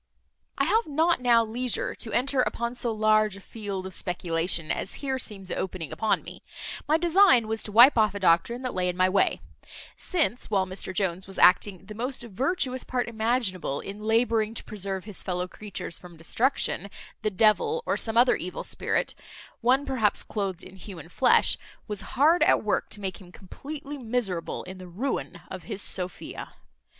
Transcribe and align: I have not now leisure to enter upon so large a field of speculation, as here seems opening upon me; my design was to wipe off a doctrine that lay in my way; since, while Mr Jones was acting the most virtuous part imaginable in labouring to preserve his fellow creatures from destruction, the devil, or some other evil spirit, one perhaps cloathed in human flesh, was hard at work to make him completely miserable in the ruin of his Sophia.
I 0.57 0.63
have 0.63 0.87
not 0.87 1.21
now 1.21 1.45
leisure 1.45 1.93
to 1.93 2.11
enter 2.11 2.41
upon 2.41 2.73
so 2.73 2.91
large 2.91 3.37
a 3.37 3.39
field 3.39 3.85
of 3.85 3.93
speculation, 3.93 4.71
as 4.71 4.95
here 4.95 5.19
seems 5.19 5.51
opening 5.51 5.91
upon 5.91 6.23
me; 6.23 6.41
my 6.87 6.97
design 6.97 7.47
was 7.47 7.61
to 7.61 7.71
wipe 7.71 7.99
off 7.99 8.15
a 8.15 8.19
doctrine 8.19 8.63
that 8.63 8.73
lay 8.73 8.89
in 8.89 8.97
my 8.97 9.07
way; 9.07 9.41
since, 9.95 10.49
while 10.49 10.65
Mr 10.65 10.91
Jones 10.91 11.27
was 11.27 11.37
acting 11.37 11.85
the 11.85 11.93
most 11.93 12.23
virtuous 12.23 12.83
part 12.83 13.07
imaginable 13.07 13.79
in 13.79 13.99
labouring 14.01 14.55
to 14.55 14.63
preserve 14.63 15.05
his 15.05 15.21
fellow 15.21 15.47
creatures 15.47 15.99
from 15.99 16.17
destruction, 16.17 16.89
the 17.21 17.29
devil, 17.29 17.83
or 17.85 17.95
some 17.95 18.17
other 18.17 18.35
evil 18.35 18.63
spirit, 18.63 19.13
one 19.59 19.85
perhaps 19.85 20.23
cloathed 20.23 20.63
in 20.63 20.77
human 20.77 21.09
flesh, 21.09 21.59
was 21.87 22.01
hard 22.17 22.41
at 22.41 22.63
work 22.63 22.89
to 22.89 23.01
make 23.01 23.21
him 23.21 23.31
completely 23.31 23.99
miserable 23.99 24.63
in 24.63 24.79
the 24.79 24.87
ruin 24.87 25.41
of 25.51 25.65
his 25.65 25.79
Sophia. 25.79 26.55